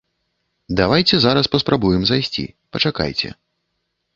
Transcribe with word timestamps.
Давайце 0.79 1.15
зараз 1.25 1.49
паспрабуем 1.55 2.03
зайсці, 2.13 2.43
пачакайце. 2.77 3.29